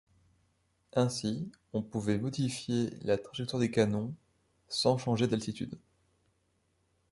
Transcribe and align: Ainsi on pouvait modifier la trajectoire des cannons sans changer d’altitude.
Ainsi 0.95 1.51
on 1.73 1.83
pouvait 1.83 2.17
modifier 2.17 2.89
la 3.03 3.19
trajectoire 3.19 3.59
des 3.59 3.69
cannons 3.69 4.15
sans 4.67 4.97
changer 4.97 5.27
d’altitude. 5.27 5.77